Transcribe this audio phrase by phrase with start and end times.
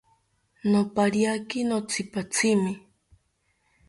[0.69, 2.73] Nopariaki notzipatzimi